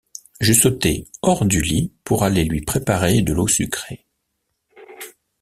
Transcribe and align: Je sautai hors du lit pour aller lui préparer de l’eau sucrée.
Je 0.39 0.51
sautai 0.53 1.05
hors 1.21 1.45
du 1.45 1.61
lit 1.61 1.93
pour 2.03 2.23
aller 2.23 2.43
lui 2.43 2.61
préparer 2.61 3.21
de 3.21 3.33
l’eau 3.33 3.47
sucrée. 3.47 4.07